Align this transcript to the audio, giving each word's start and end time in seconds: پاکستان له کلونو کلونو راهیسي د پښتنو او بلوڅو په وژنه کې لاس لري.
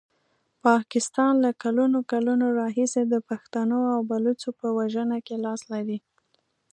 پاکستان 0.65 1.33
له 1.45 1.51
کلونو 1.63 1.99
کلونو 2.11 2.45
راهیسي 2.59 3.03
د 3.07 3.15
پښتنو 3.29 3.79
او 3.93 3.99
بلوڅو 4.09 4.49
په 4.59 4.67
وژنه 4.77 5.17
کې 5.25 5.35
لاس 5.45 5.61
لري. 5.73 5.97